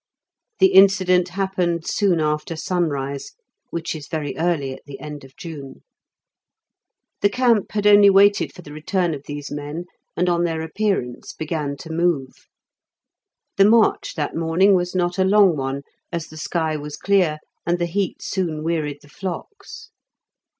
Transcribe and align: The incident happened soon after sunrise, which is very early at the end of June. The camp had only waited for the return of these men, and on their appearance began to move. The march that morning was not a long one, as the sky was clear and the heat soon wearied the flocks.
The 0.57 0.73
incident 0.73 1.27
happened 1.29 1.85
soon 1.85 2.19
after 2.19 2.55
sunrise, 2.55 3.33
which 3.69 3.93
is 3.93 4.07
very 4.07 4.35
early 4.35 4.73
at 4.73 4.83
the 4.87 4.99
end 4.99 5.23
of 5.23 5.37
June. 5.37 5.83
The 7.21 7.29
camp 7.29 7.73
had 7.73 7.85
only 7.85 8.09
waited 8.09 8.51
for 8.51 8.63
the 8.63 8.73
return 8.73 9.13
of 9.13 9.25
these 9.27 9.51
men, 9.51 9.85
and 10.17 10.27
on 10.27 10.43
their 10.43 10.63
appearance 10.63 11.33
began 11.33 11.77
to 11.77 11.91
move. 11.91 12.47
The 13.57 13.65
march 13.69 14.15
that 14.15 14.35
morning 14.35 14.73
was 14.73 14.95
not 14.95 15.19
a 15.19 15.23
long 15.23 15.55
one, 15.55 15.83
as 16.11 16.29
the 16.29 16.35
sky 16.37 16.75
was 16.77 16.97
clear 16.97 17.37
and 17.63 17.77
the 17.77 17.85
heat 17.85 18.23
soon 18.23 18.63
wearied 18.63 19.01
the 19.03 19.07
flocks. 19.07 19.91